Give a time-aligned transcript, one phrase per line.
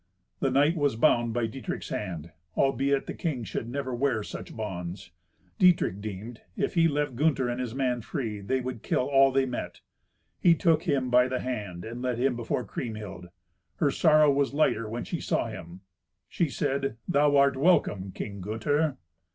[0.39, 5.11] The knight was bound by Dietrich's hand, albeit a king should never wear such bonds.
[5.59, 9.45] Dietrich deemed, if he left Gunther and his man free, they would kill all they
[9.45, 9.81] met.
[10.39, 13.29] He took him by the hand, and let him before Kriemhild.
[13.75, 15.81] Her sorrow was lighter when she saw him.
[16.27, 18.97] She said, "Thou art welcome, King Gunther."